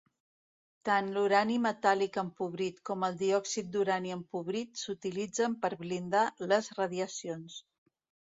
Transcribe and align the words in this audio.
Tant 0.87 1.09
l'urani 1.15 1.57
metàl·lic 1.65 2.17
empobrit 2.21 2.79
com 2.89 3.05
el 3.09 3.19
diòxid 3.19 3.69
d'urani 3.75 4.15
empobrit 4.17 4.81
s'utilitzen 4.83 5.57
per 5.67 5.73
blindar 5.85 6.23
les 6.55 6.71
radiacions. 6.81 7.63